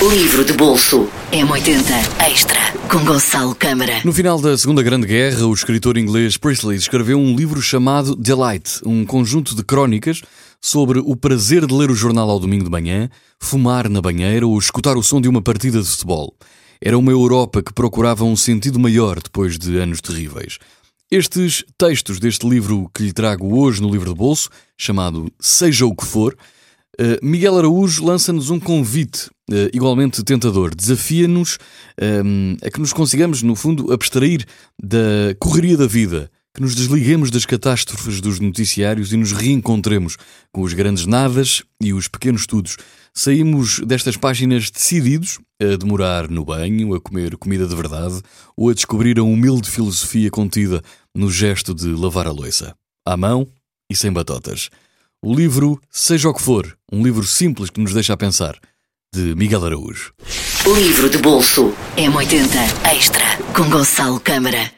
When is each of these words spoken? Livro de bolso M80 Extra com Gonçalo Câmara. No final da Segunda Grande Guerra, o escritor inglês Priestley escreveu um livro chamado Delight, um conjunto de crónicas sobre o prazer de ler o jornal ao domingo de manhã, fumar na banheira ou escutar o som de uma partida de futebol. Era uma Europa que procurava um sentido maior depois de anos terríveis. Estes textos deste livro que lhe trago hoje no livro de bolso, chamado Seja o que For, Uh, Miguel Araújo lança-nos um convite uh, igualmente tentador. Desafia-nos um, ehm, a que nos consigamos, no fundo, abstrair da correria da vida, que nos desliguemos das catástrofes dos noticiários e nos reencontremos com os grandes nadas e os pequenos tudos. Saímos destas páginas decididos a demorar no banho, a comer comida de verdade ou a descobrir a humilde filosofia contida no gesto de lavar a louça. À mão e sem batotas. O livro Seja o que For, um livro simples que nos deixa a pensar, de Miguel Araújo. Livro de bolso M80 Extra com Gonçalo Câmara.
Livro 0.00 0.44
de 0.44 0.52
bolso 0.52 1.08
M80 1.32 1.86
Extra 2.30 2.60
com 2.90 3.02
Gonçalo 3.02 3.54
Câmara. 3.54 4.02
No 4.04 4.12
final 4.12 4.38
da 4.38 4.56
Segunda 4.58 4.82
Grande 4.82 5.06
Guerra, 5.06 5.46
o 5.46 5.54
escritor 5.54 5.96
inglês 5.96 6.36
Priestley 6.36 6.76
escreveu 6.76 7.18
um 7.18 7.34
livro 7.34 7.62
chamado 7.62 8.14
Delight, 8.14 8.82
um 8.84 9.06
conjunto 9.06 9.56
de 9.56 9.64
crónicas 9.64 10.20
sobre 10.60 10.98
o 10.98 11.16
prazer 11.16 11.66
de 11.66 11.72
ler 11.72 11.90
o 11.90 11.94
jornal 11.94 12.28
ao 12.28 12.38
domingo 12.38 12.64
de 12.64 12.70
manhã, 12.70 13.08
fumar 13.40 13.88
na 13.88 14.02
banheira 14.02 14.46
ou 14.46 14.58
escutar 14.58 14.98
o 14.98 15.02
som 15.02 15.18
de 15.18 15.30
uma 15.30 15.40
partida 15.40 15.80
de 15.80 15.88
futebol. 15.88 16.36
Era 16.78 16.98
uma 16.98 17.10
Europa 17.10 17.62
que 17.62 17.72
procurava 17.72 18.22
um 18.22 18.36
sentido 18.36 18.78
maior 18.78 19.18
depois 19.18 19.56
de 19.56 19.78
anos 19.78 20.02
terríveis. 20.02 20.58
Estes 21.10 21.64
textos 21.78 22.20
deste 22.20 22.46
livro 22.46 22.90
que 22.94 23.02
lhe 23.02 23.14
trago 23.14 23.58
hoje 23.58 23.80
no 23.80 23.90
livro 23.90 24.10
de 24.10 24.18
bolso, 24.18 24.50
chamado 24.76 25.32
Seja 25.40 25.86
o 25.86 25.96
que 25.96 26.04
For, 26.04 26.36
Uh, 26.98 27.20
Miguel 27.22 27.58
Araújo 27.58 28.02
lança-nos 28.06 28.48
um 28.48 28.58
convite 28.58 29.28
uh, 29.50 29.70
igualmente 29.72 30.22
tentador. 30.22 30.74
Desafia-nos 30.74 31.58
um, 32.00 32.04
ehm, 32.04 32.56
a 32.62 32.70
que 32.70 32.80
nos 32.80 32.92
consigamos, 32.92 33.42
no 33.42 33.54
fundo, 33.54 33.92
abstrair 33.92 34.44
da 34.82 35.34
correria 35.38 35.76
da 35.76 35.86
vida, 35.86 36.30
que 36.54 36.62
nos 36.62 36.74
desliguemos 36.74 37.30
das 37.30 37.44
catástrofes 37.44 38.20
dos 38.20 38.40
noticiários 38.40 39.12
e 39.12 39.16
nos 39.16 39.32
reencontremos 39.32 40.16
com 40.50 40.62
os 40.62 40.72
grandes 40.72 41.04
nadas 41.04 41.62
e 41.82 41.92
os 41.92 42.08
pequenos 42.08 42.46
tudos. 42.46 42.78
Saímos 43.12 43.80
destas 43.80 44.16
páginas 44.16 44.70
decididos 44.70 45.38
a 45.60 45.76
demorar 45.76 46.30
no 46.30 46.44
banho, 46.44 46.94
a 46.94 47.00
comer 47.00 47.36
comida 47.36 47.66
de 47.66 47.74
verdade 47.74 48.20
ou 48.56 48.70
a 48.70 48.74
descobrir 48.74 49.18
a 49.18 49.22
humilde 49.22 49.70
filosofia 49.70 50.30
contida 50.30 50.82
no 51.14 51.30
gesto 51.30 51.74
de 51.74 51.88
lavar 51.88 52.26
a 52.26 52.32
louça. 52.32 52.74
À 53.06 53.16
mão 53.16 53.46
e 53.90 53.94
sem 53.94 54.12
batotas. 54.12 54.70
O 55.22 55.34
livro 55.34 55.80
Seja 55.90 56.28
o 56.28 56.34
que 56.34 56.42
For, 56.42 56.76
um 56.90 57.02
livro 57.02 57.24
simples 57.24 57.68
que 57.68 57.80
nos 57.80 57.92
deixa 57.92 58.12
a 58.12 58.16
pensar, 58.16 58.58
de 59.14 59.34
Miguel 59.34 59.64
Araújo. 59.64 60.12
Livro 60.66 61.08
de 61.08 61.18
bolso 61.18 61.72
M80 61.96 62.92
Extra 62.92 63.38
com 63.54 63.68
Gonçalo 63.70 64.20
Câmara. 64.20 64.75